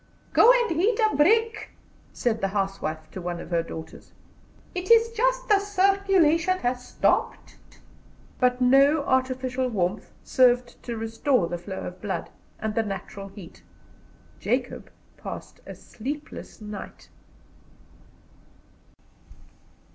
[0.33, 1.73] "Go and heat a brick,"
[2.11, 4.13] said the housewife to one of her daughters;
[4.73, 7.57] "it is just the circulation has stopped."
[8.39, 13.61] But no artificial warmth served to restore the flow of blood, and the natural heat.
[14.39, 17.09] Jacob passed a sleepless night.